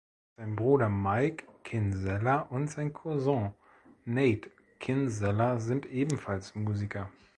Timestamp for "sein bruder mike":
0.35-1.45